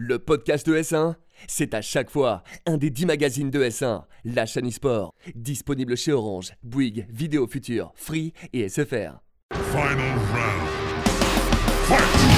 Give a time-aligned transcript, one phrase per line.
[0.00, 1.16] Le podcast de S1,
[1.48, 6.12] c'est à chaque fois un des 10 magazines de S1, la chaîne e-sport, disponible chez
[6.12, 9.18] Orange, Bouygues, Vidéo Future, Free et SFR.
[9.72, 10.68] Final round.
[11.82, 12.28] Fight!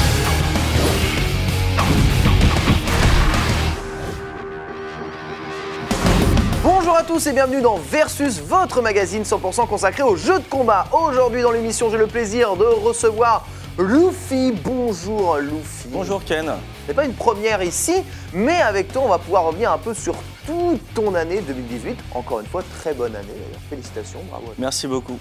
[6.62, 10.86] Bonjour à tous et bienvenue dans Versus, votre magazine 100% consacré aux jeux de combat.
[10.92, 13.46] Aujourd'hui dans l'émission, j'ai le plaisir de recevoir
[13.78, 14.52] Luffy.
[14.64, 15.88] Bonjour Luffy.
[15.88, 16.52] Bonjour Ken.
[16.86, 20.14] C'est pas une première ici, mais avec toi, on va pouvoir revenir un peu sur
[20.46, 21.98] toute ton année 2018.
[22.14, 23.60] Encore une fois, très bonne année d'ailleurs.
[23.68, 24.52] Félicitations, bravo.
[24.58, 25.18] Merci beaucoup.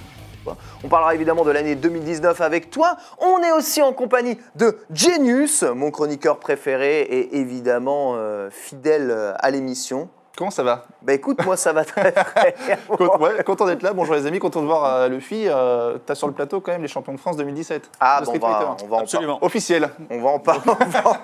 [0.84, 2.98] On parlera évidemment de l'année 2019 avec toi.
[3.20, 9.34] On est aussi en compagnie de Genius, mon chroniqueur préféré et évidemment euh, fidèle euh,
[9.38, 10.10] à l'émission.
[10.40, 12.78] Comment ça va Bah écoute, moi ça va très très bien.
[12.88, 13.92] Content, ouais, content d'être là.
[13.92, 15.44] Bonjour les amis, content de voir euh, Luffy.
[15.50, 17.90] Euh, T'as sur le plateau quand même les champions de France 2017.
[18.00, 18.84] Ah de bon, Street on va, Fighter.
[18.86, 19.38] on va en Absolument.
[19.44, 19.90] Officiel.
[20.10, 21.20] On va en, par- on va en par-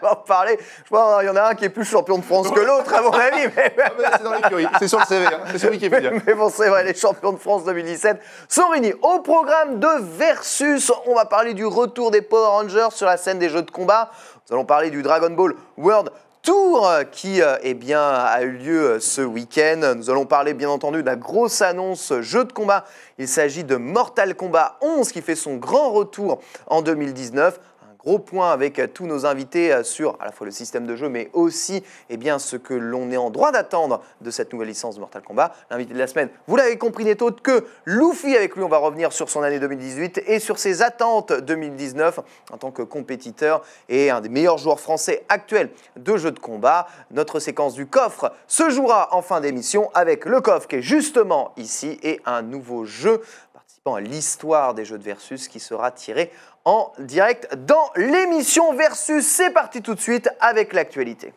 [0.00, 0.58] on va en parler.
[0.84, 2.94] Je vois, il y en a un qui est plus champion de France que l'autre,
[2.94, 3.48] à mon avis.
[3.56, 5.40] Mais, Ah, mais C'est dans l'écurie, c'est sur le CV, hein.
[5.50, 6.12] c'est sur Wikipédia.
[6.24, 8.94] mais bon, c'est vrai, les champions de France 2017 sont réunis.
[9.02, 13.40] Au programme de Versus, on va parler du retour des Power Rangers sur la scène
[13.40, 14.10] des jeux de combat.
[14.48, 16.10] Nous allons parler du Dragon Ball World
[16.42, 19.94] Tour euh, qui euh, eh bien, a eu lieu euh, ce week-end.
[19.94, 22.86] Nous allons parler bien entendu de la grosse annonce jeu de combat.
[23.18, 27.60] Il s'agit de Mortal Kombat 11 qui fait son grand retour en 2019.
[28.04, 30.96] Gros point avec euh, tous nos invités euh, sur à la fois le système de
[30.96, 34.68] jeu, mais aussi eh bien, ce que l'on est en droit d'attendre de cette nouvelle
[34.68, 35.52] licence de Mortal Kombat.
[35.70, 38.36] L'invité de la semaine, vous l'avez compris, n'est autre que Luffy.
[38.36, 42.20] Avec lui, on va revenir sur son année 2018 et sur ses attentes 2019
[42.52, 46.86] en tant que compétiteur et un des meilleurs joueurs français actuels de jeux de combat.
[47.10, 51.52] Notre séquence du coffre se jouera en fin d'émission avec le coffre qui est justement
[51.56, 53.20] ici et un nouveau jeu
[53.52, 56.30] participant à l'histoire des jeux de Versus qui sera tiré
[56.64, 59.26] en direct dans l'émission Versus.
[59.26, 61.32] C'est parti tout de suite avec l'actualité.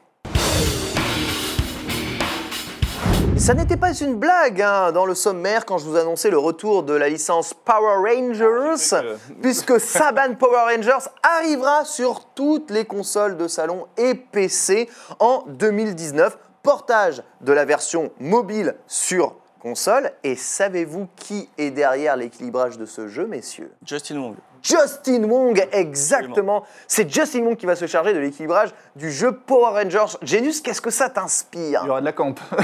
[3.36, 6.84] Ça n'était pas une blague hein, dans le sommaire quand je vous annonçais le retour
[6.84, 13.36] de la licence Power Rangers, que- puisque Saban Power Rangers arrivera sur toutes les consoles
[13.36, 14.88] de salon et PC
[15.20, 16.38] en 2019.
[16.62, 20.12] Portage de la version mobile sur console.
[20.24, 23.74] Et savez-vous qui est derrière l'équilibrage de ce jeu, messieurs?
[23.86, 24.36] Justin Wong.
[24.64, 26.64] Justin Wong, exactement.
[26.88, 30.18] C'est Justin Wong qui va se charger de l'équilibrage du jeu Power Rangers.
[30.22, 31.82] Genius, qu'est-ce que ça t'inspire?
[31.84, 32.34] Il y aura de la camp.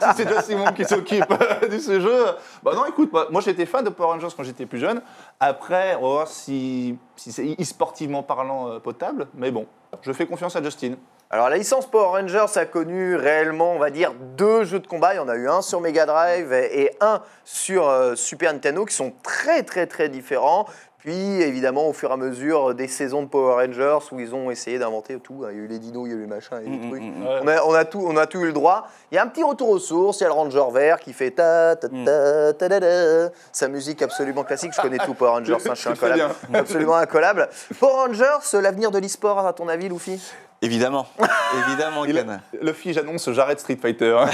[0.00, 1.32] si c'est déjà Simon qui s'occupe
[1.70, 2.24] de ce jeu.
[2.64, 5.00] Bah non, écoute, moi, moi, j'étais fan de Power Rangers quand j'étais plus jeune.
[5.38, 9.28] Après, on va voir si, si c'est e-sportivement parlant euh, potable.
[9.34, 9.66] Mais bon,
[10.02, 10.96] je fais confiance à Justin.
[11.34, 15.14] Alors la licence Power Rangers a connu réellement, on va dire, deux jeux de combat.
[15.14, 18.52] Il y en a eu un sur Mega Drive et et un sur euh, Super
[18.52, 20.66] Nintendo qui sont très très très différents.
[20.98, 24.50] Puis évidemment, au fur et à mesure des saisons de Power Rangers où ils ont
[24.50, 26.58] essayé d'inventer tout, il y a eu les dinos, il y a eu les machins,
[26.64, 27.02] il y a eu les Mm, trucs.
[27.02, 27.26] mm, mm.
[27.26, 27.40] Ouais.
[27.42, 28.86] On a, on, a tout, on a tout eu le droit.
[29.10, 30.20] Il y a un petit retour aux sources.
[30.20, 33.32] Il y a le Ranger vert qui fait ta ta ta ta ta ta.
[33.52, 34.72] Sa musique absolument classique.
[34.76, 35.54] Je connais tout Power Rangers.
[35.54, 36.34] hein, je suis incollable.
[36.52, 37.48] Absolument incollable.
[37.80, 40.20] Power Rangers, l'avenir de l'e-sport, à ton avis, Luffy?
[40.62, 41.06] Évidemment.
[41.68, 42.40] Évidemment, Ken.
[42.60, 44.16] Luffy, j'annonce, j'arrête Street Fighter.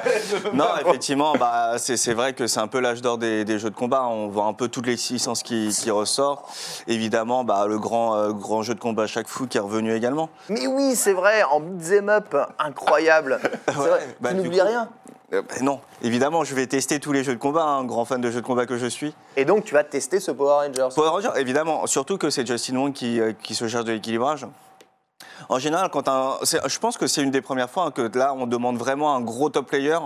[0.52, 3.74] Non, effectivement, bah, c'est vrai que c'est un peu l'âge d'or des, des jeux de
[3.74, 4.04] combat.
[4.04, 6.44] On voit un peu toutes les licences qui, qui ressortent.
[6.86, 10.28] Évidemment, bah, le grand, euh, grand jeu de combat chaque fou qui est revenu également.
[10.48, 13.40] Mais oui, c'est vrai, en beat'em up, incroyable.
[13.68, 14.88] C'est Ouais, vrai, bah, tu n'oublies rien.
[15.32, 18.20] Euh, bah, non, évidemment, je vais tester tous les jeux de combat, un grand fan
[18.20, 19.14] de jeux de combat que je suis.
[19.36, 20.94] Et donc, tu vas tester ce Power Rangers.
[20.94, 24.46] Power Rangers, évidemment, surtout que c'est Justin Wong qui, euh, qui se charge de l'équilibrage.
[25.48, 28.46] En général, quand un, je pense que c'est une des premières fois que là, on
[28.46, 29.98] demande vraiment à un gros top player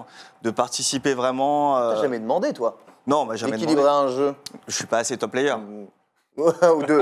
[0.42, 1.76] de participer vraiment.
[1.78, 4.12] euh, T'as jamais demandé, toi, Non, bah, jamais d'équilibrer demandé.
[4.12, 4.34] un jeu?
[4.68, 5.54] Je suis pas assez top player.
[6.36, 7.00] Ou de,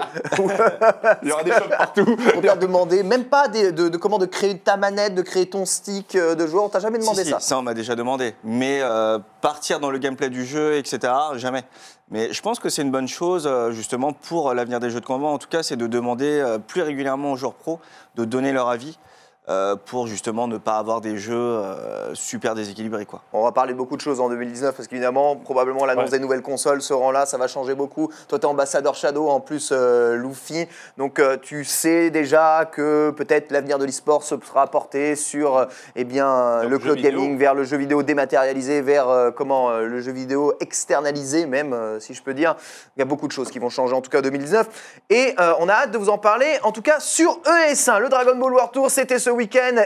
[1.22, 2.16] Il y aura des chocs partout.
[2.36, 5.46] on t'a demandé, même pas des- de, de comment de créer ta manette, de créer
[5.48, 7.40] ton stick euh, de joueur, on t'a jamais demandé Si, si, ça.
[7.40, 8.34] ça, on m'a déjà demandé.
[8.44, 11.62] Mais euh, partir dans le gameplay du jeu, etc., jamais.
[12.10, 15.06] Mais je pense que c'est une bonne chose, euh, justement, pour l'avenir des jeux de
[15.06, 15.28] combat.
[15.28, 17.80] En tout cas, c'est de demander plus régulièrement aux joueurs pros
[18.16, 18.98] de donner leur avis
[19.48, 23.06] euh, pour justement ne pas avoir des jeux euh, super déséquilibrés.
[23.06, 23.22] Quoi.
[23.32, 26.10] On va parler beaucoup de choses en 2019 parce qu'évidemment, probablement l'annonce Ouais.
[26.10, 28.08] des nouvelles consoles seront là, ça va changer beaucoup.
[28.28, 30.68] Toi, tu es ambassadeur Shadow, en plus euh, Luffy.
[30.96, 35.66] Donc, euh, tu sais déjà que peut-être l'avenir de l'e-sport se sera porté sur
[35.96, 37.10] eh bien, le cloud vidéo.
[37.10, 42.22] gaming, vers le jeu vidéo dématérialisé, vers comment le jeu vidéo externalisé, même, si je
[42.22, 42.54] peux dire.
[42.96, 45.02] Il y a beaucoup de choses qui vont changer, en tout cas en 2019.
[45.10, 47.98] Et on a hâte de vous en parler, en tout cas sur ES1.
[48.00, 49.30] Le Dragon Ball War Tour, c'était ce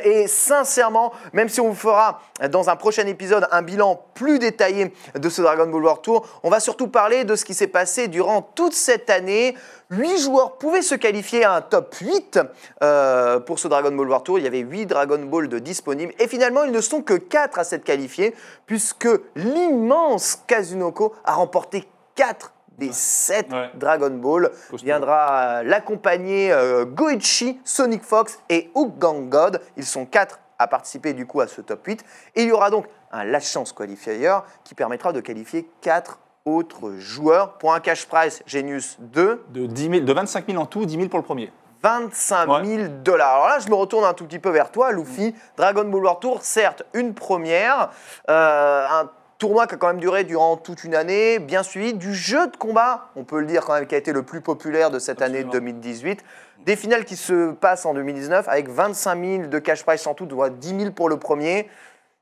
[0.04, 2.20] et sincèrement, même si on vous fera
[2.50, 6.50] dans un prochain épisode un bilan plus détaillé de ce Dragon Ball World Tour, on
[6.50, 9.56] va surtout parler de ce qui s'est passé durant toute cette année.
[9.90, 12.40] 8 joueurs pouvaient se qualifier à un top 8
[12.82, 14.38] euh, pour ce Dragon Ball World Tour.
[14.38, 16.12] Il y avait 8 Dragon Ball disponibles.
[16.18, 18.34] Et finalement, ils ne sont que 4 à s'être qualifiés,
[18.66, 21.84] puisque l'immense Kazunoko a remporté
[22.16, 23.70] 4 des 7 Ouais.
[23.74, 24.50] Dragon Ball.
[24.70, 24.84] Costaud.
[24.84, 29.60] Viendra euh, l'accompagner euh, Goichi, Sonic Fox et Gang God.
[29.76, 32.04] Ils sont 4 à participer du coup à ce top 8.
[32.34, 36.92] Et il y aura donc un Last Chance Qualifier qui permettra de qualifier 4 autres
[36.98, 40.86] joueurs pour un cash prize Genius 2 De, 10 000 de 25 000 en tout,
[40.86, 41.52] 10 000 pour le premier.
[41.82, 43.34] 25 000 dollars.
[43.34, 45.34] Alors là, je me retourne un tout petit peu vers toi, Luffy.
[45.56, 47.90] Dragon Ball World Tour, certes, une première,
[48.30, 52.14] euh, un tournoi qui a quand même duré durant toute une année, bien suivi, du
[52.14, 54.90] jeu de combat, on peut le dire quand même, qui a été le plus populaire
[54.90, 55.52] de cette année Absolument.
[55.52, 56.24] 2018.
[56.64, 60.28] Des finales qui se passent en 2019 avec 25 000 de cash prize en tout,
[60.30, 61.68] soit 10 000 pour le premier.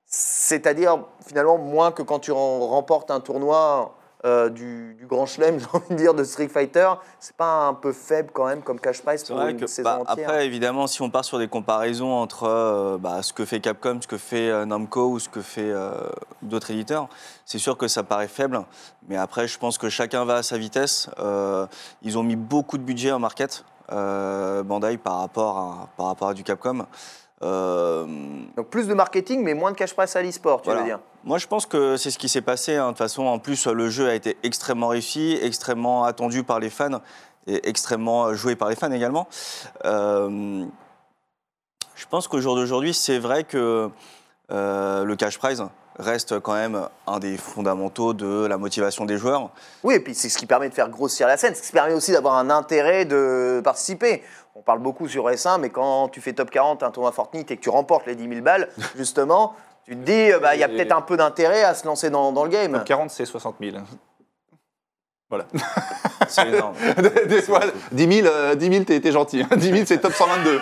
[0.06, 3.94] C'est-à-dire finalement moins que quand tu rem- remportes un tournoi
[4.24, 6.88] euh, du, du Grand Chelem, j'ai envie de dire, de Street Fighter.
[7.20, 9.66] C'est pas un peu faible quand même comme cash prize C'est pour vrai une que
[9.66, 13.34] saison bah, entière après évidemment si on part sur des comparaisons entre euh, bah, ce
[13.34, 15.72] que fait Capcom, ce que fait euh, Namco ou ce que fait
[16.40, 17.08] d'autres éditeurs,
[17.44, 18.64] c'est sûr que ça paraît faible.
[19.08, 21.10] Mais après je pense que chacun va à sa vitesse.
[22.02, 26.34] Ils ont mis beaucoup de budget en market Bandai par rapport à par rapport à
[26.34, 26.86] du Capcom.
[27.42, 30.80] Donc plus de marketing, mais moins de cash prize à l'e-sport, tu voilà.
[30.80, 32.76] veux dire Moi, je pense que c'est ce qui s'est passé.
[32.76, 32.84] hein.
[32.84, 36.68] De toute façon, en plus, le jeu a été extrêmement réussi, extrêmement attendu par les
[36.68, 37.00] fans
[37.46, 39.26] et extrêmement euh, joué par les fans également.
[39.86, 40.66] Euh,
[41.94, 43.88] je pense qu'au jour d'aujourd'hui, c'est vrai que
[44.52, 45.64] euh, le cash prize
[45.98, 49.48] reste quand même un des fondamentaux de la motivation des joueurs.
[49.82, 51.94] Oui, et puis c'est ce qui permet de faire grossir la scène, ce qui permet
[51.94, 54.22] aussi d'avoir un intérêt de participer.
[54.56, 57.56] On parle beaucoup sur S1, mais quand tu fais top 40 un tournoi Fortnite et
[57.56, 60.64] que tu remportes les 10 000 balles, justement, tu te dis, euh, bah, il y
[60.64, 62.72] a peut-être un peu d'intérêt à se lancer dans, dans le game.
[62.72, 63.76] Top 40, c'est 60 000.
[65.28, 65.46] Voilà.
[66.34, 66.74] C'est énorme.
[67.28, 67.60] Des fois,
[67.92, 69.42] 10 000, euh, 10 000 t'es t'es gentil.
[69.50, 69.56] hein.
[69.56, 70.60] 10 000, c'est top 122.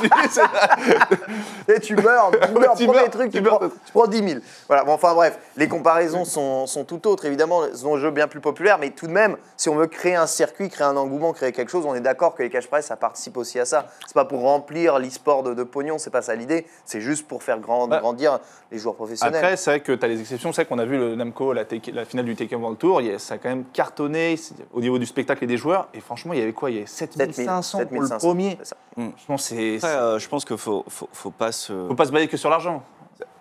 [0.00, 3.58] 10 000, c'est- Et tu meurs, tu meurs, Tu premier meurs, truc, tu tu, meurs.
[3.58, 4.40] prends, tu prends 10 000.
[4.66, 8.28] Voilà, bon, enfin bref, les comparaisons sont, sont tout autres, évidemment, c'est un jeu bien
[8.28, 11.32] plus populaire, mais tout de même, si on veut créer un circuit, créer un engouement,
[11.32, 13.86] créer quelque chose, on est d'accord que les cash prize, ça participe aussi à ça.
[14.06, 17.42] C'est pas pour remplir l'e-sport de, de pognon, c'est pas ça l'idée, c'est juste pour
[17.42, 18.00] faire grand- Ouais.
[18.00, 18.40] grandir
[18.70, 19.36] les joueurs professionnels.
[19.36, 20.52] Après, c'est vrai que tu as les exceptions.
[20.52, 21.64] C'est vrai qu'on a vu le Namco, la,
[22.04, 23.00] finale du Tekken World Tour.
[23.00, 25.56] il y a- ça a quand même cartonné c'est- au niveau du spectacle et des
[25.56, 25.88] joueurs.
[25.94, 26.70] Et franchement, il y avait quoi?
[26.70, 28.58] Il y avait 7500 pour le 7500, premier.
[28.62, 28.76] ça.
[28.94, 29.76] Franchement, c'est.
[29.76, 31.72] Après, euh, je pense qu'il faut, faut, faut pas se.
[31.88, 32.82] Faut pas se baser que sur l'argent.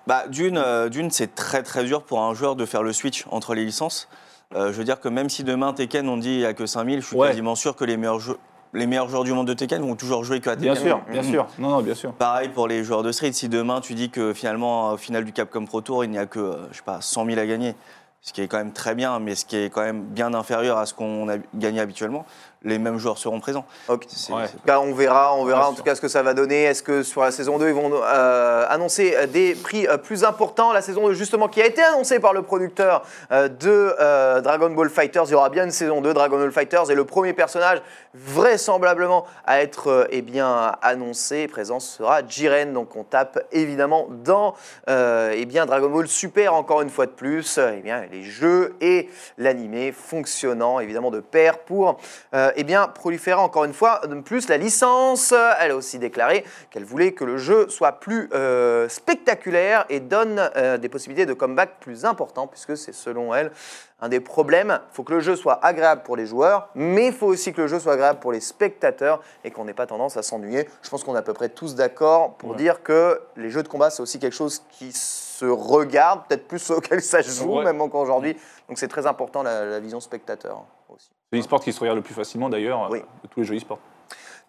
[0.08, 3.26] Bah, d'une, euh, d'une, c'est très très dur pour un joueur de faire le switch
[3.30, 4.08] entre les licences.
[4.56, 6.66] Euh, je veux dire que même si demain Tekken on dit il n'y a que
[6.66, 7.28] 5000, je suis Ouais.
[7.28, 8.38] quasiment sûr que les meilleurs, jeux-
[8.74, 10.72] les meilleurs joueurs du monde de Tekken vont toujours jouer que à Tekken.
[10.74, 11.30] Bien sûr, bien Mhm.
[11.32, 11.48] sûr.
[11.60, 12.14] Non, non, bien sûr.
[12.14, 15.34] Pareil pour les joueurs de Street, si demain tu dis que finalement au final du
[15.34, 17.76] Capcom Pro Tour il n'y a que euh, je sais pas 100 000 à gagner,
[18.22, 20.78] ce qui est quand même très bien, mais ce qui est quand même bien inférieur
[20.78, 22.26] à ce qu'on a gagné habituellement,
[22.68, 23.66] les mêmes joueurs seront présents.
[23.88, 24.06] Ok.
[24.08, 24.44] C'est- Ouais.
[24.46, 25.84] c'est- En tout cas, on verra, on verra Ouais, en tout sûr.
[25.86, 26.64] cas ce que ça va donner.
[26.64, 30.24] Est-ce que sur la saison 2, ils vont euh, annoncer euh, des prix euh, plus
[30.24, 30.72] importants?
[30.74, 34.70] La saison 2, justement, qui a été annoncée par le producteur euh, de euh, Dragon
[34.70, 35.24] Ball Fighters.
[35.28, 37.82] Il y aura bien une saison 2 Dragon Ball Fighters et le premier personnage
[38.14, 42.74] vraisemblablement à être euh, eh bien, annoncé, présent sera Jiren.
[42.74, 44.54] Donc on tape évidemment dans
[44.90, 47.58] euh, eh bien, Dragon Ball Super encore une fois de plus.
[47.60, 51.98] Eh bien, les jeux et l'animé fonctionnant évidemment de pair pour
[52.34, 55.34] euh, eh bien, proliférer encore une fois de plus la licence.
[55.60, 60.50] Elle a aussi déclaré qu'elle voulait que le jeu soit plus euh, spectaculaire et donne
[60.58, 63.52] euh, des possibilités de comeback plus importants, puisque c'est selon elle
[64.00, 64.80] un des problèmes.
[64.92, 67.62] Il faut que le jeu soit agréable pour les joueurs, mais il faut aussi que
[67.62, 70.70] le jeu soit agréable pour les spectateurs et qu'on n'ait pas tendance à s'ennuyer.
[70.84, 72.58] Je pense qu'on est à peu près tous d'accord pour Ouais.
[72.58, 76.70] dire que les jeux de combat, c'est aussi quelque chose qui se regarde, peut-être plus
[76.72, 77.64] auquel ça se joue, Ouais.
[77.66, 78.38] même encore aujourd'hui.
[78.68, 80.64] Donc c'est très important la, la vision spectateur.
[81.32, 83.00] C'est l'e-sport qui se regarde le plus facilement d'ailleurs Oui.
[83.24, 83.80] de tous les jeux e-sport.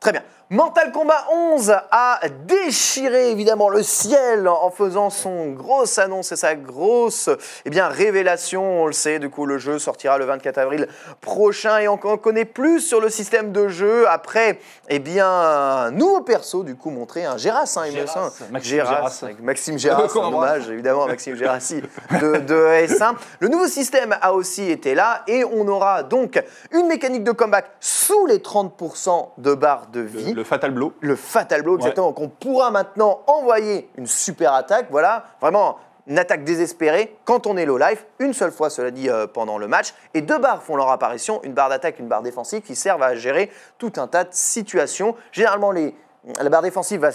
[0.01, 0.23] Très bien.
[0.51, 6.55] Mortal Kombat 11 a déchiré évidemment le ciel en faisant son grosse annonce et sa
[6.55, 7.29] grosse
[7.67, 8.85] eh bien, révélation.
[8.85, 10.89] On le sait, du coup, le jeu sortira le 24 avril
[11.21, 14.09] prochain et on en connaît plus sur le système de jeu.
[14.09, 18.31] Après, eh bien, un nouveau perso, du coup, montré, un Géras, hein, il me Géras,
[18.31, 18.51] semble.
[18.51, 19.19] Maxime Géras, Géras.
[19.25, 21.83] avec Maxime Géras, un hommage évidemment à Maxime Gérassi
[22.23, 23.17] de, de S1.
[23.41, 27.67] Le nouveau système a aussi été là et on aura donc une mécanique de comeback
[27.81, 30.31] sous les 30% de barre de vie.
[30.31, 30.93] Le, le Fatal Blow.
[31.01, 34.87] Le Fatal Blow, exactement, qu'on pourra maintenant envoyer une super attaque.
[34.91, 39.11] Voilà, vraiment une attaque désespérée quand on est low life, une seule fois, cela dit,
[39.11, 39.93] euh, pendant le match.
[40.15, 43.15] Et deux barres font leur apparition, une barre d'attaque, une barre défensive, qui servent à
[43.15, 45.15] gérer tout un tas de situations.
[45.33, 45.95] Généralement, les,
[46.41, 47.11] la barre défensive va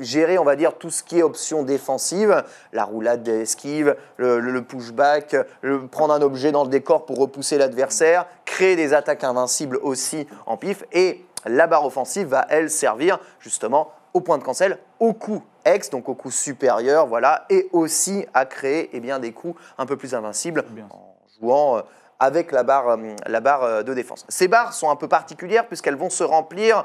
[0.00, 4.52] gérer, on va dire, tout ce qui est option défensive, la roulade d'esquive, le, le-
[4.52, 9.24] le pushback, le- prendre un objet dans le décor pour repousser l'adversaire, créer des attaques
[9.24, 10.84] invincibles aussi en pif.
[10.92, 15.90] Et la barre offensive va, elle, servir justement au point de cancel, au coup X,
[15.90, 19.96] donc au coup supérieur, voilà, et aussi à créer eh bien, des coups un peu
[19.96, 20.86] plus invincibles Bien.
[20.90, 21.80] en jouant euh,
[22.18, 24.24] avec la barre, euh, la barre euh, de défense.
[24.28, 26.84] Ces barres sont un peu particulières puisqu'elles vont se remplir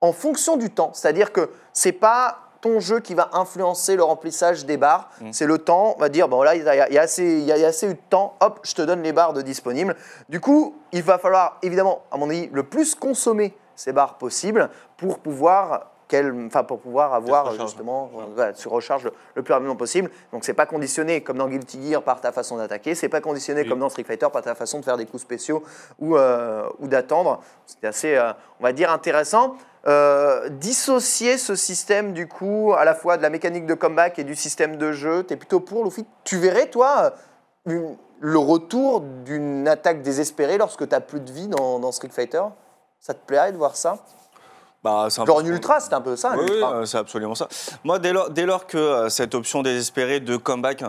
[0.00, 4.64] en fonction du temps, c'est-à-dire que c'est pas ton jeu qui va influencer le remplissage
[4.64, 6.98] des barres, c'est le temps, on va dire, bon là, il y a, il y
[6.98, 8.82] a assez, il y a- il y a assez eu de temps, hop, je te
[8.82, 9.96] donne les barres de disponibles.
[10.28, 14.70] Du coup, il va falloir, évidemment, à mon avis, le plus consommer ces barres possible
[14.96, 15.88] pour pouvoir
[16.46, 20.10] enfin pour pouvoir avoir justement euh, voilà, tu recharges le, le plus rapidement possible.
[20.30, 23.62] Donc c'est pas conditionné comme dans Guilty Gear par ta façon d'attaquer, c'est pas conditionné
[23.62, 23.68] Oui.
[23.70, 25.62] comme dans Street Fighter par ta façon de faire des coups spéciaux
[25.98, 27.40] ou, euh, ou d'attendre.
[27.64, 29.54] C'est assez, euh, on va dire, intéressant.
[29.86, 34.24] Euh, dissocier ce système du coup à la fois de la mécanique de comeback et
[34.24, 36.04] du système de jeu, tu es plutôt pour Luffy?
[36.24, 37.14] Tu verrais toi
[37.64, 42.42] une- le retour d'une attaque désespérée lorsque tu plus de vie dans, dans Street Fighter?
[43.02, 43.98] Ça te plairait de voir ça?
[44.84, 46.34] Bah, Genre une ultra, c'est un peu ça.
[46.38, 47.48] Oui, euh, c'est absolument ça.
[47.82, 50.84] Moi, dès lors, dès lors que euh, cette option désespérée de comeback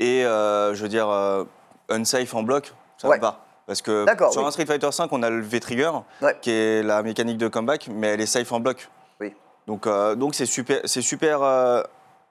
[0.00, 1.44] est, euh, je veux dire, euh,
[1.88, 3.16] unsafe en bloc, ça Ouais.
[3.18, 3.38] me va.
[3.68, 4.48] Parce que sur oui.
[4.48, 6.36] un Street Fighter V, on a le V-Trigger, Ouais.
[6.42, 8.90] qui est la mécanique de comeback, mais elle est safe en bloc.
[9.20, 9.32] Oui.
[9.68, 9.86] Donc,
[10.18, 11.84] donc c'est super, c'est super.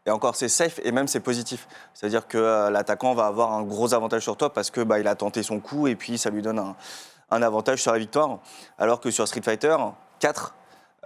[0.06, 1.70] et encore, c'est safe et même c'est positif.
[1.94, 5.16] C'est-à-dire que l'attaquant va avoir un gros avantage sur toi parce que bah, il a
[5.16, 6.76] tenté son coup et puis ça lui donne un,
[7.32, 8.38] un avantage sur la victoire.
[8.78, 9.76] Alors que sur Street Fighter
[10.20, 10.54] 4,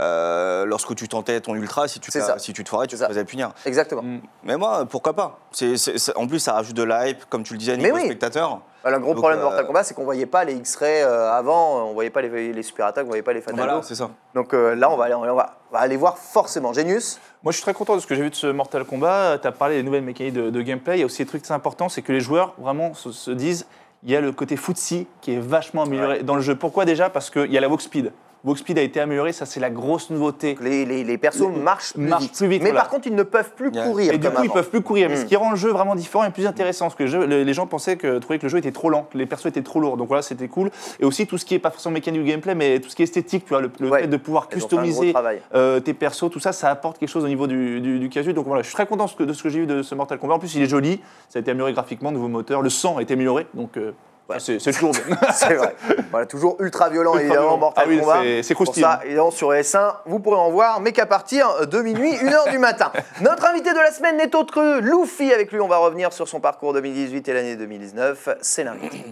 [0.01, 2.38] euh, lorsque tu tentais ton ultra, si tu, te- ça.
[2.38, 3.51] si tu te foirais, tu te faisais punir.
[3.65, 4.01] Exactement.
[4.01, 4.20] Mm.
[4.44, 5.39] Mais moi, pourquoi pas?
[5.51, 8.05] C'est- En plus, ça rajoute de la hype, comme tu le disais, Mais niveau oui.
[8.05, 8.60] spectateur.
[8.82, 11.01] Voilà, le gros Donc, problème de euh, Mortal Kombat, c'est qu'on voyait pas les X-Ray
[11.01, 13.82] euh, avant, on voyait pas les, les super attaques, on voyait pas les fatal Voilà,
[13.84, 14.10] c'est ça.
[14.36, 16.72] Donc euh, là, on va, aller, on, va, on va aller voir forcément.
[16.74, 19.39] Genius, Moi, je suis très content de ce que j'ai vu de ce Mortal Kombat.
[19.39, 20.98] Tu as parlé des nouvelles mécaniques de, de gameplay.
[20.98, 23.32] Il y a aussi des trucs très importants, c'est que les joueurs vraiment se, se
[23.32, 23.65] disent
[24.05, 26.55] il y a le côté footsie qui est vachement amélioré dans le jeu.
[26.55, 27.09] Pourquoi déjà?
[27.09, 28.12] Parce qu'il y a la walk speed.
[28.45, 30.55] Walk speed a été amélioré, ça c'est la grosse nouveauté.
[30.61, 32.37] les, les, les persos Les- marchent, plus, marchent vite.
[32.37, 32.81] plus vite, Mais voilà.
[32.81, 33.87] par contre, ils ne peuvent plus Yeah.
[33.87, 34.53] courir Et du coup, ils avant.
[34.53, 35.09] peuvent plus courir.
[35.09, 35.19] Mais Mm.
[35.21, 37.53] ce qui rend le jeu vraiment différent et plus intéressant, parce que jeu- le- les
[37.55, 39.79] gens pensaient que trouvaient que le jeu était trop lent, que les persos étaient trop
[39.79, 39.97] lourds.
[39.97, 40.69] Donc voilà, c'était cool.
[40.99, 43.01] Et aussi tout ce qui est pas forcément mécanique du gameplay, mais tout ce qui
[43.01, 44.01] est esthétique, tu vois, le, le Ouais.
[44.01, 45.13] fait de pouvoir Ils customiser
[45.55, 48.33] euh, tes persos, tout ça, ça apporte quelque chose au niveau du, du, du casu.
[48.33, 50.35] Donc voilà, je suis très content de ce que, j'ai vu de ce Mortal Kombat.
[50.35, 53.01] En plus, il est joli, ça a été amélioré graphiquement, nouveau moteur, le sang a
[53.01, 53.91] été amélioré, donc euh,
[54.27, 54.39] Ouais.
[54.39, 55.17] c'est c'est toujours bien.
[55.34, 55.75] C'est vrai.
[56.10, 57.58] Voilà, toujours ultra violent, Ultra évidemment, violent.
[57.58, 58.22] Mortal Ah oui, Kombat.
[58.24, 58.88] c'est- c'est Pour croustillant.
[58.91, 62.58] ça, évidemment, sur S1, vous pourrez en voir, mais qu'à partir de minuit, 1h du
[62.58, 62.91] matin.
[63.22, 65.32] Notre invité de la semaine n'est autre que Luffy.
[65.32, 68.29] Avec lui, on va revenir sur son parcours 2018 et l'année 2019.
[68.41, 69.05] C'est l'invité.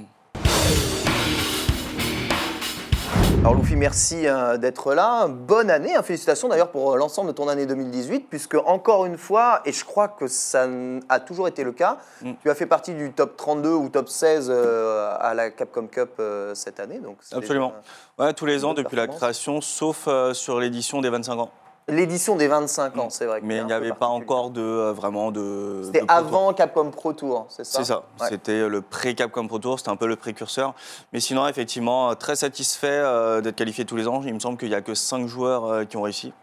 [3.45, 5.27] Alors Luffy, merci euh, d'être là.
[5.27, 6.01] Bonne année, hein.
[6.01, 9.83] félicitations d'ailleurs pour euh, l'ensemble de ton année 2018, puisque encore une fois, et je
[9.83, 10.65] crois que ça
[11.09, 12.31] a toujours été le cas, Mm.
[12.41, 16.21] tu as fait partie du top 32 ou top 16 euh, à la Capcom Cup
[16.53, 16.99] cette année.
[16.99, 17.73] Donc Absolument.
[18.17, 21.49] déjà- Ouais, tous les ans depuis la création, sauf sur l'édition des 25 ans.
[21.89, 23.41] L'édition des 25 ans, c'est vrai.
[23.43, 25.81] Mais il n'y avait pas encore de euh, vraiment de.
[25.83, 27.79] C'était avant Capcom Pro Tour, c'est ça?
[27.79, 28.03] C'est ça.
[28.21, 28.27] Ouais.
[28.29, 30.75] C'était le pré-Capcom Pro Tour, c'était un peu le précurseur.
[31.11, 34.21] Mais sinon, effectivement, euh, très satisfait euh, d'être qualifié tous les ans.
[34.25, 36.33] Il me semble qu'il n'y a que 5 joueurs euh, qui ont réussi.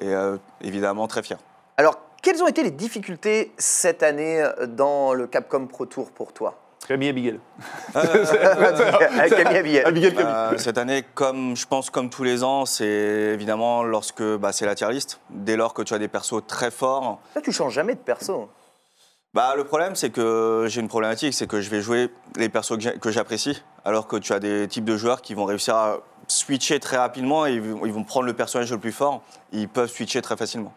[0.00, 1.38] Et euh, évidemment, très fier.
[1.76, 6.32] Alors, quelles ont été les difficultés cette année euh, dans le Capcom Pro Tour pour
[6.32, 6.54] toi?
[6.90, 7.40] Camille Abigail.
[7.94, 9.84] Avec Camille Abillet.
[9.84, 10.32] Abigail Camille.
[10.34, 14.66] Euh, cette année, comme je pense comme tous les ans, c'est évidemment lorsque bah, c'est
[14.66, 15.20] la tier list.
[15.30, 18.48] Dès lors que tu as des persos très forts, Toi, tu changes jamais de perso.
[19.34, 22.76] Bah, le problème, c'est que j'ai une problématique, c'est que je vais jouer les persos
[23.00, 26.80] que j'apprécie, alors que tu as des types de joueurs qui vont réussir à switcher
[26.80, 29.90] très rapidement et ils vont ils vont prendre le personnage le plus fort, ils peuvent
[29.90, 30.72] switcher très facilement.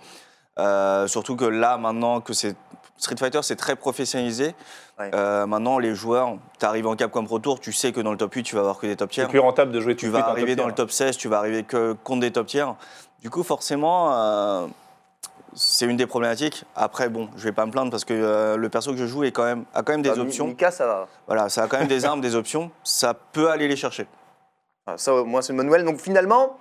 [0.60, 2.56] Euh, surtout que là, maintenant que c'est
[3.04, 4.56] Street Fighter, c'est très professionnalisé.
[4.98, 5.12] Ouais.
[5.14, 8.18] Euh, maintenant, les joueurs, tu arrives en Capcom Pro Tour, tu sais que dans le
[8.18, 10.02] top 8, tu vas avoir que des top tiers C'est plus rentable de jouer tout
[10.06, 12.76] tu vas arriver dans le top 16, tu vas arriver que contre des top tiers.
[13.22, 14.68] Du coup, forcément, euh,
[15.54, 16.64] c'est une des problématiques.
[16.76, 19.24] Après, bon, je vais pas me plaindre parce que euh, le perso que je joue
[19.26, 20.48] est quand même, a quand même des Mi- options.
[20.48, 21.08] Mika, ça va.
[21.28, 22.72] Voilà, ça a quand même des armes, des options.
[22.84, 24.08] Ça peut aller les chercher.
[24.88, 25.84] Ah, Ça, moi, c'est une bonne nouvelle.
[25.86, 26.58] Donc, finalement,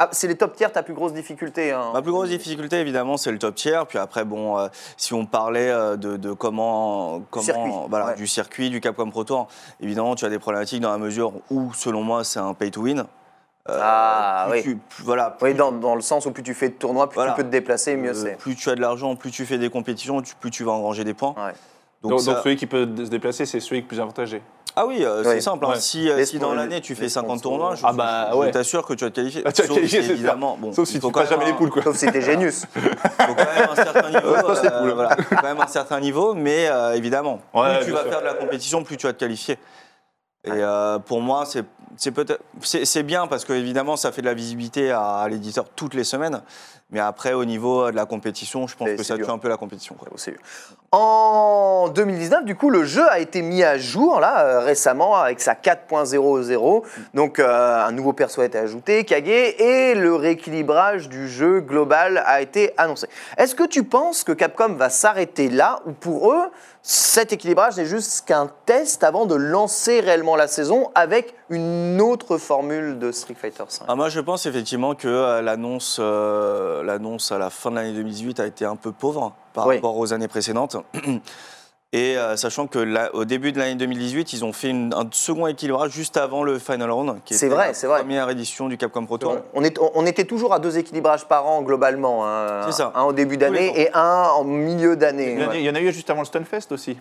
[0.00, 1.72] ah, c'est les top tiers ta plus grosse difficulté.
[1.72, 1.90] hein.
[1.92, 3.80] Ma plus grosse difficulté, évidemment, c'est le top tier.
[3.88, 8.14] Puis après, bon, euh, si on parlait euh, de, de comment, comment circuit, voilà, ouais.
[8.14, 9.48] du circuit, du Capcom Pro Tour,
[9.80, 12.82] évidemment, tu as des problématiques dans la mesure où, selon moi, c'est un pay to
[12.82, 13.00] win.
[13.68, 14.62] Euh, Ah, oui.
[14.62, 17.16] tu- plus- voilà, Oui, dans, dans le sens où plus tu fais de tournois, plus
[17.16, 17.32] Voilà.
[17.32, 18.38] tu peux te déplacer, mieux Euh, c'est.
[18.38, 21.12] Plus tu as de l'argent, plus tu fais des compétitions, plus tu vas engranger des
[21.12, 21.34] points.
[21.36, 21.52] Ouais.
[22.02, 24.40] Donc, Donc, ça- donc celui qui peut se déplacer, c'est celui qui est plus avantagé.
[24.80, 25.34] Ah oui, euh, Ouais.
[25.34, 25.64] c'est simple.
[25.64, 25.70] hein.
[25.70, 25.80] Ouais.
[25.80, 27.50] Si, euh, Les si dans sponsors- l'année tu les fais 50 sponsors.
[27.58, 28.50] tournois, je, Ah bah, je- je ouais.
[28.52, 29.42] t'assure que tu vas te qualifier.
[29.44, 30.56] Ah, tu vas te Sauf qualifier, si, c'est évidemment.
[30.60, 31.82] Bon, Sauf il si faut tu quand passes jamais même les poules, quoi.
[31.82, 32.64] Sauf si t'es Genius.
[32.76, 34.28] Il faut quand même un certain niveau.
[34.38, 37.94] Euh, voilà, faut quand même un certain niveau, mais euh, évidemment, Ouais, plus tu bien
[37.94, 38.10] vas sûr.
[38.12, 39.58] faire de la compétition, plus tu vas te qualifier.
[40.44, 41.64] Et euh, pour moi, c'est
[41.96, 46.04] c'est bien parce que évidemment, ça fait de la visibilité à, à l'éditeur toutes les
[46.04, 46.42] semaines.
[46.90, 49.26] Mais après, au niveau de la compétition, je pense que ça dur.
[49.26, 49.94] tue un peu la compétition.
[49.94, 50.08] quoi.
[50.90, 55.38] En 2019, du coup, le jeu a été mis à jour là euh, récemment avec
[55.40, 56.82] sa 4.00.
[57.12, 62.22] Donc, euh, un nouveau perso a été ajouté, Kage, et le rééquilibrage du jeu global
[62.24, 63.06] a été annoncé.
[63.36, 67.84] Est-ce que tu penses que Capcom va s'arrêter là ou pour eux, cet équilibrage n'est
[67.84, 73.34] juste qu'un test avant de lancer réellement la saison avec une autre formule de Street
[73.40, 77.70] Fighter V Ah, moi, je pense effectivement que euh, l'annonce euh, l'annonce à la fin
[77.70, 79.76] de l'année 2018 a été un peu pauvre par Oui.
[79.76, 80.76] rapport aux années précédentes.
[81.94, 85.08] Et euh, sachant que là, au début de l'année 2018, ils ont fait une- un
[85.10, 88.00] second équilibrage juste avant le Final Round, qui C'est était vrai, la c'est vrai.
[88.00, 89.36] première édition du Capcom Pro Tour.
[89.54, 92.26] On, est- on était toujours à deux équilibrages par an globalement.
[92.28, 92.60] hein.
[92.66, 92.92] C'est ça.
[92.94, 95.32] Un au début d'année et un en milieu d'année.
[95.32, 95.60] Il y, en a, ouais.
[95.60, 96.98] il y en a eu juste avant le Stunfest aussi.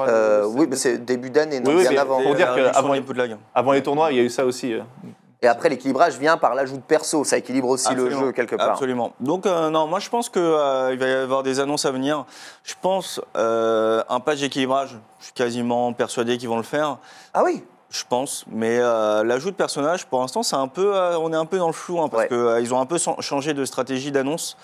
[0.00, 2.22] Euh, euh, oui, mais c'est début d'année, non Oui, oui, bien mais avant.
[2.22, 4.72] pour dire que réduction avant- les tournois, il y a eu ça aussi.
[4.72, 4.80] euh.
[5.42, 7.22] Et après, l'équilibrage vient par l'ajout de perso.
[7.24, 8.20] Ça équilibre aussi Absolument.
[8.20, 8.70] le jeu quelque part.
[8.70, 9.12] Absolument.
[9.20, 12.24] Donc euh, non, moi je pense qu'il va y avoir des annonces à venir.
[12.62, 14.96] Je pense euh, un patch d'équilibrage.
[15.20, 16.96] Je suis quasiment persuadé qu'ils vont le faire.
[17.34, 21.18] Ah oui Je pense, mais euh, l'ajout de personnages, pour l'instant, c'est un peu, euh,
[21.18, 22.58] on est un peu dans le flou hein, parce Ouais.
[22.60, 24.56] qu'ils ont un peu changé de stratégie d'annonce.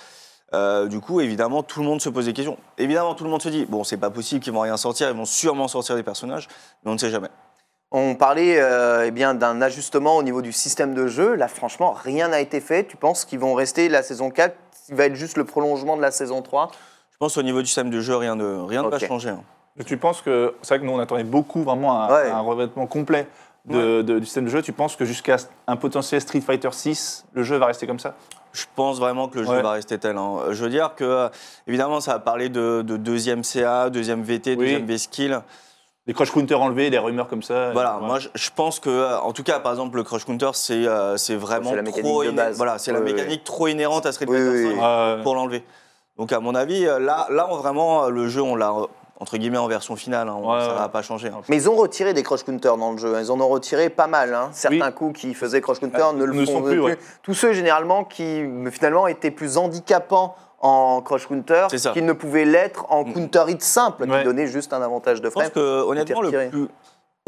[0.53, 2.57] Euh, du coup, évidemment, tout le monde se pose des questions.
[2.79, 5.17] Évidemment, tout le monde se dit bon, c'est pas possible qu'ils vont rien sortir, ils
[5.17, 6.49] vont sûrement sortir des personnages,
[6.85, 7.29] mais on ne sait jamais.
[7.93, 11.35] On parlait euh, eh bien d'un ajustement au niveau du système de jeu.
[11.35, 12.85] Là, franchement, rien n'a été fait.
[12.87, 14.55] Tu penses qu'ils vont rester la saison 4
[14.91, 16.71] Il va être juste le prolongement de la saison 3
[17.13, 19.31] Je pense au niveau du système de jeu, rien ne, rien va changer.
[19.31, 19.43] hein.
[19.87, 20.55] Tu penses que.
[20.63, 22.31] C'est vrai que nous, on attendait beaucoup vraiment un, Ouais.
[22.31, 23.27] un revêtement complet
[23.67, 24.63] de- de- du système de jeu.
[24.63, 28.15] Tu penses que jusqu'à un potentiel Street Fighter 6, le jeu va rester comme ça?
[28.53, 29.63] Je pense vraiment que le jeu Ouais.
[29.63, 30.17] va rester tel.
[30.17, 30.39] hein.
[30.51, 31.29] Je veux dire que,
[31.69, 34.57] évidemment, ça va parler de, de deuxième CA, deuxième VT, Oui.
[34.57, 35.41] deuxième V-Skill.
[36.07, 37.71] Des crush counters enlevés, des rumeurs comme ça.
[37.73, 38.07] Voilà, Ouais.
[38.07, 40.87] moi je, je pense que, euh, en tout cas, par exemple, le Crush Counter, c'est
[40.89, 42.57] euh, c'est vraiment la trop de base.
[42.57, 45.23] Voilà, c'est la mécanique trop inhérente à Street Oui, Fighter oui, 5 oui.
[45.23, 45.63] Pour l'enlever.
[46.17, 48.73] Donc, à mon avis, euh, là, là on, vraiment, euh, le jeu, on l'a,
[49.21, 50.29] entre guillemets, en version finale.
[50.29, 50.79] hein, Ouais, ça ouais.
[50.79, 51.29] va pas changer.
[51.29, 51.43] hein.
[51.49, 53.15] Mais ils ont retiré des crush counters dans le jeu.
[53.21, 54.35] Ils en ont retiré pas mal.
[54.35, 54.49] hein.
[54.53, 56.99] Certains coups qui faisaient crush counter Ah, ne le ne font sont plus, ouais.
[57.23, 62.85] Tous ceux généralement qui finalement étaient plus handicapants en crush counter qu'ils ne pouvaient l'être
[62.91, 65.53] en counter hit simple, qui donnait juste un avantage de Je pense frame.
[65.53, 66.69] que, honnêtement, le plus.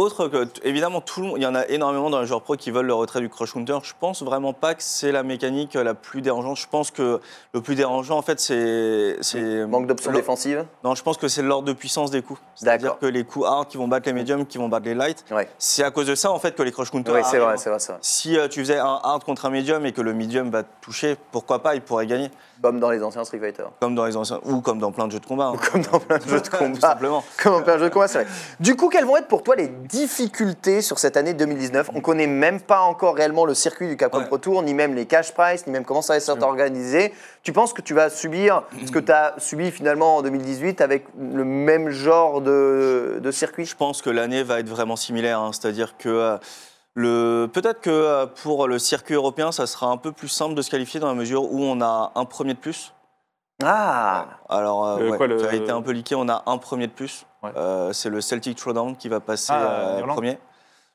[0.02, 2.56] Autre que, évidemment, tout le monde, il y en a énormément dans les joueurs pro
[2.56, 3.78] qui veulent le retrait du crush counter.
[3.84, 6.56] Je pense vraiment pas que c'est la mécanique la plus dérangeante.
[6.56, 7.20] Je pense que
[7.54, 9.64] le plus dérangeant, en fait, c'est.
[9.68, 10.66] Manque d'options défensives.
[10.82, 12.40] Non, je pense que c'est l'ordre de puissance des coups.
[12.56, 15.24] C'est-à-dire que les coups hard qui vont battre les médiums, qui vont battre les light,
[15.30, 15.48] Ouais.
[15.56, 17.14] c'est à cause de ça, en fait, que les crush counters.
[17.14, 17.98] Oui, c'est vrai, c'est vrai, vrai.
[18.00, 20.68] Si euh, tu faisais un hard contre un médium et que le médium va te
[20.80, 22.28] toucher, pourquoi pas, il pourrait gagner.
[22.62, 23.64] Comme dans les anciens Street Fighter.
[23.80, 24.38] Comme dans les anciens.
[24.44, 25.46] Ou comme dans plein de jeux de combat.
[25.46, 25.56] hein.
[25.72, 26.80] Comme dans plein de jeux de Tout combat.
[26.80, 27.24] simplement.
[27.42, 28.30] Comme en plein jeu de combat, c'est vrai.
[28.60, 32.26] Du coup, quelles vont être pour toi les difficultés sur cette année 2019 On connaît
[32.26, 34.26] même pas encore réellement le circuit du Capcom Ouais.
[34.26, 37.12] Pro Tour, ni même les cash price, ni même comment ça va s'être organisé.
[37.42, 41.06] Tu penses que tu vas subir ce que tu as subi finalement en 2018 avec
[41.18, 43.64] le même genre de, de circuit?
[43.66, 45.40] Je pense que l'année va être vraiment similaire.
[45.40, 45.50] hein.
[45.52, 46.08] C'est-à-dire que.
[46.08, 46.36] euh.
[46.96, 50.70] Peut-être que euh, pour le circuit européen, ça sera un peu plus simple de se
[50.70, 52.92] qualifier dans la mesure où on a un premier de plus.
[53.62, 56.42] Ah Alors, euh, Euh, ouais, quoi, le- ça a été un peu liqué, on a
[56.46, 57.24] un premier de plus.
[57.42, 57.50] Ouais.
[57.56, 60.38] Euh, c'est le Celtic Throwdown qui va passer Ah, euh, premier.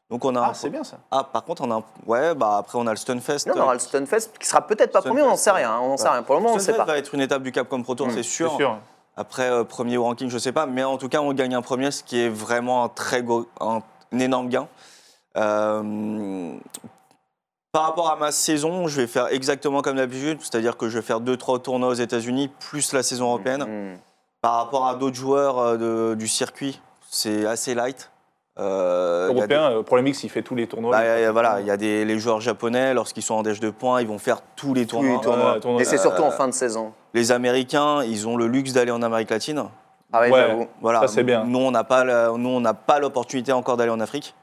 [0.09, 0.97] Donc on a Ah, un- c'est bien ça.
[1.11, 1.83] Ah, par contre, on a un...
[2.05, 3.45] Ouais, bah après, on a le Stunfest.
[3.47, 5.71] Non, on aura le Stunfest qui sera peut-être pas premier, on n'en sait rien.
[5.71, 6.11] hein, On n'en sait Ouais.
[6.11, 6.23] rien.
[6.23, 6.91] Pour le moment, on ne sait Stunfest pas.
[6.93, 8.55] va être une étape du Capcom Pro Tour, Mm, c'est C'est sûr.
[8.55, 8.77] sûr.
[9.17, 10.65] Après, euh, premier au ranking, je sais pas.
[10.65, 13.45] Mais en tout cas, on gagne un premier, ce qui est vraiment un très gros,
[13.59, 13.81] un,
[14.13, 14.67] un énorme gain.
[15.37, 16.53] Euh,
[17.71, 21.03] par rapport à ma saison, je vais faire exactement comme d'habitude, c'est-à-dire que je vais
[21.03, 23.63] faire 2-3 tournois aux États-Unis, plus la saison européenne.
[23.63, 23.97] Hmm.
[24.41, 28.09] Par rapport à d'autres joueurs euh, de- du circuit, c'est assez light.
[28.59, 30.91] Euh, des- Européen, euh, pour le mix, il fait tous les tournois.
[30.91, 33.43] bah, il y a- voilà, il y a des, les joueurs japonais, lorsqu'ils sont en
[33.43, 35.21] déche de points, ils vont faire tous les Tous les tournois.
[35.21, 35.53] tournois.
[35.53, 35.81] Ouais, tournoi.
[35.81, 36.93] Et c'est surtout Euh, en fin de saison.
[37.13, 39.65] Les Américains, ils ont le luxe d'aller en Amérique latine.
[40.13, 40.45] Ah oui, ouais.
[40.47, 40.67] j'avoue.
[40.81, 41.43] Voilà, Ça, c'est bien.
[41.43, 44.33] Nous, on n'a pas, la- nous, on n'a pas l'opportunité encore d'aller en Afrique,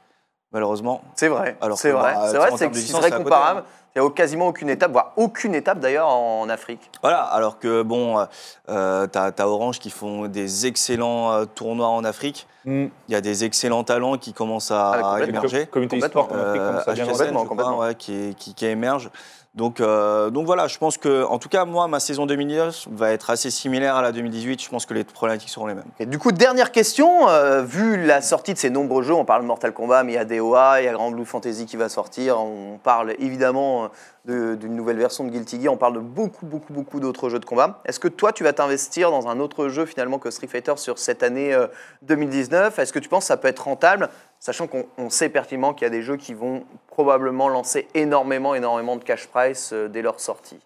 [0.55, 1.01] malheureusement.
[1.15, 1.57] C'est vrai.
[1.61, 2.13] Alors C'est vrai.
[2.15, 3.59] bah, c'est vrai, c'est c'est comparable.
[3.59, 3.63] hein.
[3.95, 6.89] Il n'y a quasiment aucune étape, voire aucune étape d'ailleurs en Afrique.
[7.01, 8.25] Voilà, alors que bon, euh,
[8.67, 12.45] euh, t'as as Orange qui font des excellents euh, tournois en Afrique.
[12.65, 12.87] Mm.
[13.07, 15.67] Il y a des excellents talents qui commencent à, Ah, à émerger.
[15.67, 17.77] Communauté e-sport en Afrique, Euh, bien HSN, complètement, je crois, complètement.
[17.79, 19.09] ouais, qui, qui, qui émerge.
[19.55, 23.11] Donc, euh, donc voilà, je pense que, en tout cas, moi, ma saison 2019 va
[23.11, 24.61] être assez similaire à la 2018.
[24.61, 25.85] Je pense que les problématiques seront les mêmes.
[26.09, 29.47] Du coup, dernière question, euh, vu la sortie de ces nombreux jeux, on parle de
[29.47, 31.87] Mortal Kombat, mais il y a DOA, il y a Grand Blue Fantasy qui va
[31.87, 33.89] sortir, on parle évidemment
[34.25, 37.39] de- d'une nouvelle version de Guilty Gear, on parle de beaucoup, beaucoup, beaucoup d'autres jeux
[37.39, 37.79] de combat.
[37.85, 40.99] Est-ce que toi, tu vas t'investir dans un autre jeu finalement que Street Fighter sur
[40.99, 41.67] cette année euh,
[42.01, 45.73] 2019 Est-ce que tu penses que ça peut être rentable, sachant qu'on on sait pertinemment
[45.73, 49.87] qu'il y a des jeux qui vont probablement lancer énormément, énormément de cash price euh,
[49.87, 50.59] dès leur sortie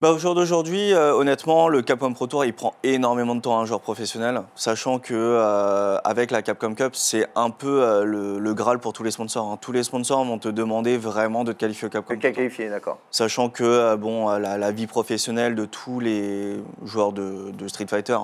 [0.00, 3.58] Bah, au jour d'aujourd'hui, euh, honnêtement, le Capcom Pro Tour, il prend énormément de temps
[3.58, 8.04] à un joueur professionnel, sachant que euh, avec la Capcom Cup, c'est un peu euh,
[8.04, 9.50] le, le Graal pour tous les sponsors.
[9.50, 9.58] hein.
[9.60, 12.14] Tous les sponsors vont te demander vraiment de te qualifier au Capcom.
[12.16, 12.98] Pro qualifié, d'accord.
[13.10, 18.18] Sachant que bon, la, la vie professionnelle de tous les joueurs de, de Street Fighter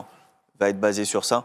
[0.61, 1.43] va être basée sur ça.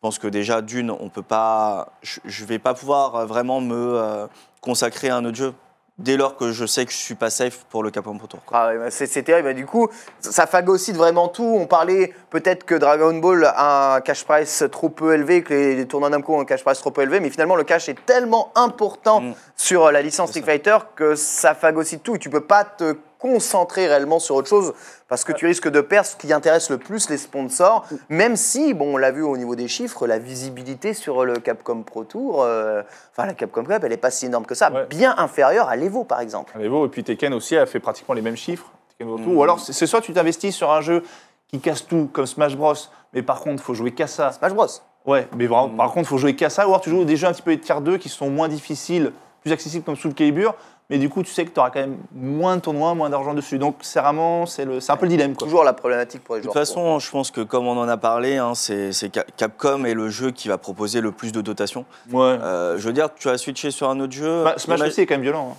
[0.00, 3.60] Je pense que déjà, d'une, on peut pas, je, je vais pas pouvoir euh, vraiment
[3.60, 4.26] me euh,
[4.62, 5.52] consacrer à un autre jeu
[5.98, 8.40] dès lors que je sais que je suis pas safe pour le Capcom Pro Tour.
[8.50, 9.48] Ah bah c'est terrible.
[9.48, 11.44] Bah, du coup, ça phagocyte vraiment tout.
[11.60, 15.76] On parlait peut-être que Dragon Ball a un cash price trop peu élevé, que les,
[15.76, 18.06] les tournois Namco ont un cash price trop peu élevé, mais finalement, le cash est
[18.06, 19.34] tellement important Mm.
[19.54, 22.14] sur la licence Street Fighter que ça phagocyte tout.
[22.16, 24.72] Et tu peux pas te concentrer réellement sur autre chose
[25.08, 28.74] parce que tu risques de perdre ce qui intéresse le plus les sponsors, même si,
[28.74, 32.42] bon, on l'a vu au niveau des chiffres, la visibilité sur le Capcom Pro Tour,
[32.42, 34.86] euh, enfin la Capcom Cup, elle est pas si énorme que ça, Ouais.
[34.86, 36.52] bien inférieure à l'Evo par exemple.
[36.66, 38.70] Vous, et puis Tekken aussi a fait pratiquement les mêmes chiffres.
[38.98, 39.14] Tekken.
[39.14, 39.36] Mhm.
[39.36, 41.02] Ou alors, c'est soit tu t'investis sur un jeu
[41.48, 42.74] qui casse tout, comme Smash Bros,
[43.12, 44.32] mais par contre, il faut jouer qu'à ça.
[44.32, 44.66] Smash Bros.
[45.06, 45.76] Ouais, mais vraiment, Mhm.
[45.76, 46.64] par contre, il faut jouer qu'à ça.
[46.66, 49.12] Ou alors, tu joues des jeux un petit peu tier 2 qui sont moins difficiles,
[49.42, 50.54] plus accessibles comme Soul Calibur.
[50.88, 53.32] Mais du coup, tu sais que tu auras quand même moins de tournois, moins d'argent
[53.32, 53.58] dessus.
[53.58, 55.36] Donc, c'est vraiment, c'est le- c'est un peu le dilemme.
[55.36, 55.46] Quoi.
[55.46, 56.66] Toujours la problématique pour les De toute joueurs.
[56.66, 59.94] façon, je pense que comme on en a parlé, hein, c'est c'est Ca- Capcom est
[59.94, 61.84] le jeu qui va proposer le plus de dotation.
[62.12, 62.22] Ouais.
[62.24, 64.42] Euh, je veux dire, tu as switché sur un autre jeu.
[64.42, 65.50] Bah, Smash aussi est quand même violent.
[65.52, 65.56] Hein.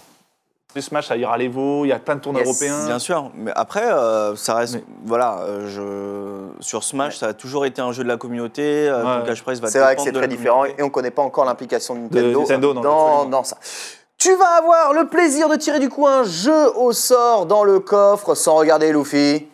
[0.73, 2.47] Le Smash, à l'Evo, il y a plein de tournois Yes.
[2.49, 2.85] européens.
[2.87, 4.75] Bien sûr, mais après, euh, ça reste.
[4.75, 5.67] Mais- Voilà, euh,
[6.59, 8.87] je, sur Smash, ça a toujours été un jeu de la communauté.
[8.87, 9.19] euh, Ouais.
[9.21, 11.11] ton cash price va C'est vrai que c'est de très différent et on ne connaît
[11.11, 13.57] pas encore l'implication de Nintendo, Nintendo, non, dans, dans ça.
[14.17, 17.79] Tu vas avoir le plaisir de tirer du coup un jeu au sort dans le
[17.79, 19.47] coffre sans regarder Luffy.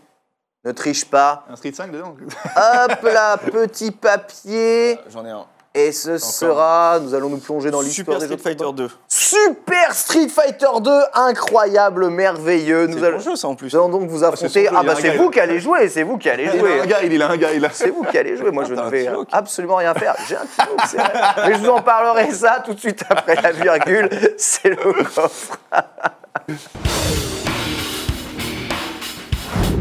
[0.65, 1.45] Ne triche pas.
[1.49, 2.13] Un Street 5 dedans
[2.55, 4.99] Hop là, petit papier.
[5.09, 5.45] J'en ai un.
[5.79, 8.55] Et ce sera, nous allons nous plonger dans l'histoire Super Street.
[8.55, 8.89] Fighter 2.
[9.07, 12.87] Super Street Fighter 2, incroyable, merveilleux.
[12.87, 13.71] Nous allons, jeu, ça en plus.
[13.71, 14.69] nous allons donc vous c'est affronter.
[14.75, 16.79] Ah bah c'est vous qui allez jouer, c'est vous qui allez Il a jouer.
[16.81, 17.69] un gars, il a un gars, il a.
[17.71, 20.15] C'est vous qui allez jouer, moi je ne vais absolument rien faire.
[20.27, 21.13] J'ai un kilo, c'est vrai.
[21.45, 24.09] Mais je vous en parlerai ça tout de suite après la virgule.
[24.37, 25.59] C'est le coffre.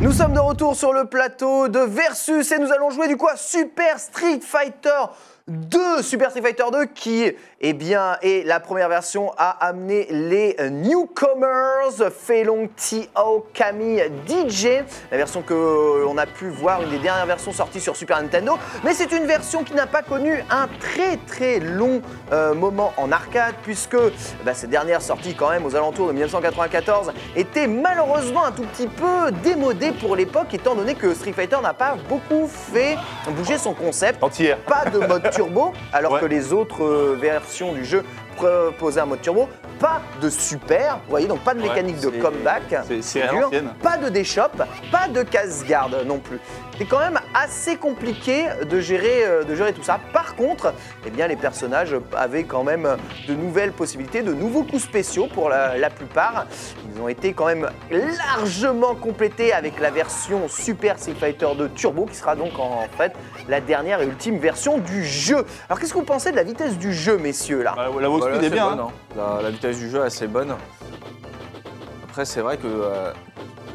[0.03, 3.29] Nous sommes de retour sur le plateau de Versus et nous allons jouer du coup
[3.29, 4.91] à Super Street Fighter
[5.49, 6.03] 2.
[6.03, 12.11] Super Street Fighter 2 qui, eh bien, est la première version à amener les newcomers
[12.13, 13.47] Felong T.O.
[13.55, 14.83] Kami DJ.
[15.11, 18.59] La version que l'on a pu voir, une des dernières versions sorties sur Super Nintendo.
[18.85, 23.11] Mais c'est une version qui n'a pas connu un très très long euh, moment en
[23.11, 23.97] arcade puisque
[24.45, 28.87] bah, cette dernière sortie quand même aux alentours de 1994 était malheureusement un tout petit
[28.87, 32.97] peu démodée pour l'époque étant donné que Street Fighter n'a pas beaucoup fait
[33.31, 34.59] bouger son concept Entière.
[34.59, 36.21] pas de mode turbo, alors Ouais.
[36.21, 38.05] que les autres euh, versions du jeu
[38.37, 39.49] proposaient un mode turbo.
[39.79, 42.63] Pas de super, vous voyez, donc pas de Ouais, mécanique de comeback.
[43.03, 43.23] c'est-.
[43.83, 44.43] Pas de déshop,
[44.91, 46.39] pas de casse-garde non plus.
[46.79, 50.01] C'est quand même assez compliqué de gérer, euh, de gérer tout ça.
[50.13, 50.73] Par contre,
[51.07, 52.97] eh bien, les personnages avaient quand même
[53.29, 56.47] de nouvelles possibilités, de nouveaux coups spéciaux pour la, la plupart.
[56.95, 62.07] Ils ont été quand même largement complétés avec la version Super Street Fighter 2 Turbo,
[62.07, 63.13] qui sera donc en, en fait
[63.49, 65.45] la dernière et ultime version du jeu.
[65.69, 67.75] Alors qu'est-ce que vous pensez de la vitesse du jeu, messieurs, là?
[67.77, 68.71] Bah, la Voilà, Speed est bien.
[68.71, 68.89] bonne, hein.
[69.19, 69.37] hein.
[69.37, 70.55] La, la vitesse du jeu est assez bonne.
[72.09, 73.13] Après, c'est vrai que euh,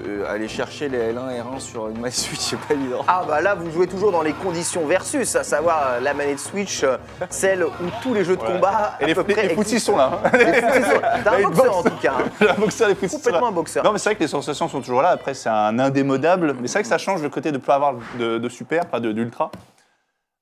[0.05, 3.03] euh, aller chercher les L1 et R1 sur une manette Switch, c'est pas évident.
[3.07, 6.39] Ah bah là vous jouez toujours dans les conditions versus, à savoir euh, la manette
[6.39, 6.97] Switch, euh,
[7.29, 8.53] celle où tous les jeux de Ouais.
[8.53, 10.19] combat Et à les, peu près les sont là.
[10.23, 10.29] hein.
[10.33, 11.19] Les footsies sont là.
[11.23, 12.29] T'as un boxeur en tout cas, hein.
[12.45, 13.47] La boxeur, les sont complètement là.
[13.47, 13.83] un boxeur.
[13.83, 15.09] Non, mais c'est vrai que les sensations sont toujours là.
[15.09, 16.55] Après, c'est un indémodable.
[16.59, 18.85] Mais c'est vrai que ça change le côté de ne pas avoir de, de super,
[18.87, 19.51] pas de- d'ultra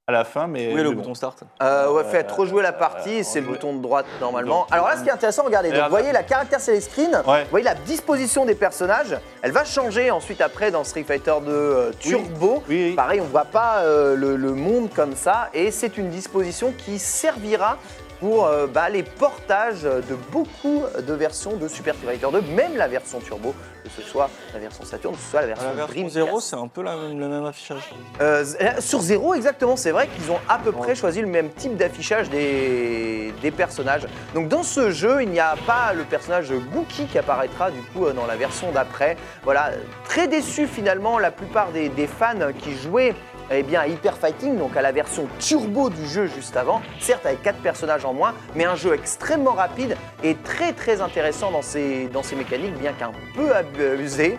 [0.10, 0.48] à la fin.
[0.48, 1.43] Mais, est le bouton start?
[1.62, 4.65] Euh, ouais, faites rejouer la partie, c'est le bouton de droite normalement.
[4.72, 7.43] Alors là, ce qui est intéressant, regardez, donc, vous voyez la caractère select screen, Ouais.
[7.43, 11.52] vous voyez la disposition des personnages, elle va changer ensuite après dans Street Fighter 2
[11.52, 12.63] euh, Turbo.
[12.67, 12.93] Oui, oui.
[12.95, 16.74] Pareil, on ne voit pas euh, le, le monde comme ça, et c'est une disposition
[16.76, 17.78] qui servira
[18.20, 22.76] pour euh, bah, les portages de beaucoup de versions de Super Street Fighter 2, même
[22.76, 23.54] la version Turbo,
[23.84, 26.14] que ce soit la version Saturn, que ce soit la version La version Dreamcast.
[26.16, 27.82] 0, c'est un peu la même- le même affichage.
[28.22, 28.44] Euh,
[28.80, 32.30] sur Zero, exactement, c'est vrai qu'ils ont à peu près choisi le même type d'affichage
[32.30, 34.06] des, des personnages.
[34.34, 38.06] Donc dans ce jeu, il n'y a pas le personnage Gookie qui apparaîtra du coup
[38.06, 39.16] euh, dans la version d'après.
[39.44, 39.72] Voilà,
[40.06, 43.16] très déçu finalement la plupart des, des fans qui jouaient
[43.52, 47.42] eh bien, Hyper Fighting, donc à la version turbo du jeu juste avant, certes avec
[47.42, 52.10] 4 personnages en moins, mais un jeu extrêmement rapide et très très intéressant dans ses,
[52.38, 54.38] mécaniques, bien qu'un peu abusé.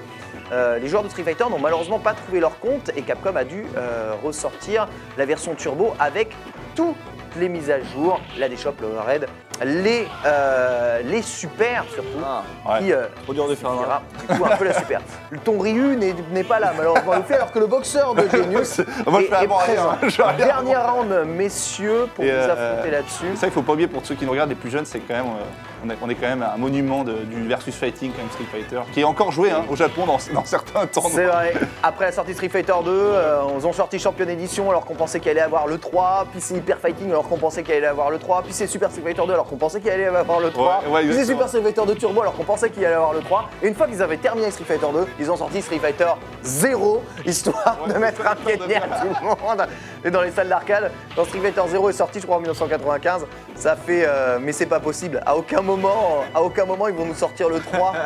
[0.52, 3.44] Euh, les joueurs de Street Fighter n'ont malheureusement pas trouvé leur compte et Capcom a
[3.44, 6.34] dû euh, ressortir la version turbo avec
[6.74, 6.96] toutes
[7.38, 9.26] les mises à jour, la Deshop, le Red,
[9.64, 12.42] les, euh, les super surtout, Ah,
[12.72, 12.78] Ouais.
[12.80, 15.00] qui euh, trop dur de faire un du coup un peu la super.
[15.44, 19.26] Ton Ryu n'est n'est pas là malheureusement alors que le boxeur de Genius Moi, je
[19.26, 19.90] est, fais est avant rien, présent.
[19.90, 20.08] hein.
[20.08, 23.36] Je rien Dernier round messieurs pour Et, vous euh, affronter là-dessus.
[23.36, 25.14] Ça, il faut pas oublier pour ceux qui nous regardent, les plus jeunes, c'est quand
[25.14, 28.18] même, euh, on, est, on est quand même un monument de- du versus fighting, quand
[28.22, 31.02] même Street Fighter, qui est encore joué hein, au Japon dans, dans certains temps.
[31.10, 31.54] C'est vrai.
[31.82, 35.20] Après la sortie Street Fighter 2, euh, ils ont sorti Champion Edition alors qu'on pensait
[35.20, 38.10] qu'il allait avoir le 3, puis c'est Hyper Fighting alors qu'on pensait qu'il allait avoir
[38.10, 40.50] le 3, puis c'est Super Street Fighter 2 alors qu'on pensait qu'il allait avoir le
[40.50, 41.26] 3, Ouais, ouais, exactement.
[41.26, 43.50] Super Street Fighter 2 Turbo alors qu'on pensait qu'il allait avoir le 3.
[43.62, 46.06] Et une fois qu'ils avaient terminé Street Fighter 2, ils ont sorti Street Fighter
[46.42, 49.66] 0, histoire Ouais, de mettre un pied de nez à tout le monde.
[50.04, 53.26] Et dans les salles d'arcade, quand Street Fighter 0 est sorti, je crois en 1995,
[53.56, 54.04] ça fait.
[54.06, 55.20] euh, mais c'est pas possible.
[55.26, 57.92] À aucun moment, à aucun moment ils vont nous sortir le 3.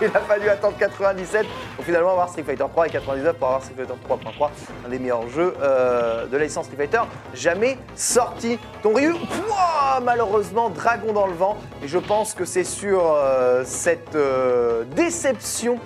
[0.00, 3.62] Il a fallu attendre 97 pour finalement avoir Street Fighter 3 et 99 pour avoir
[3.62, 4.48] Street Fighter 3.3,
[4.86, 7.00] un des meilleurs jeux euh, de la licence Street Fighter
[7.34, 8.58] jamais sorti.
[8.82, 9.14] Ton Ryu,
[10.02, 11.56] malheureusement, dragon dans le vent.
[11.82, 15.78] Et je pense que c'est sur euh, cette euh, déception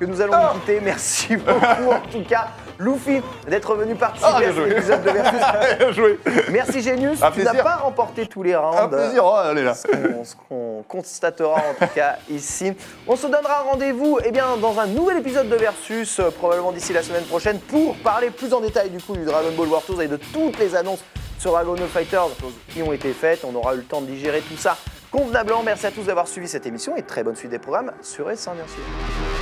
[0.00, 0.80] que nous allons nous quitter.
[0.82, 2.48] Merci beaucoup en tout cas.
[2.76, 5.90] Luffy d'être venu participer Ah, à cet épisode de Versus.
[5.94, 6.18] Joué.
[6.50, 8.76] Merci Genius, tu n'as pas remporté tous les rounds.
[8.76, 9.74] Un plaisir, oh, allez là.
[9.74, 12.72] Ce qu'on- ce qu'on constatera en tout cas ici.
[13.06, 16.92] On se donnera rendez-vous eh bien, dans un nouvel épisode de Versus, euh, probablement d'ici
[16.92, 20.02] la semaine prochaine, pour parler plus en détail du coup du Dragon Ball War Tours
[20.02, 21.04] et de toutes les annonces
[21.44, 22.30] sur Ball Fighters
[22.70, 23.44] qui ont été faites.
[23.44, 24.78] On aura eu le temps de digérer tout ça
[25.10, 25.62] convenablement.
[25.62, 28.54] Merci à tous d'avoir suivi cette émission et très bonne suite des programmes sur S1
[28.54, 29.33] bien.